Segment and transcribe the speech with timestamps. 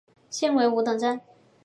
[0.31, 1.21] 现为五等站。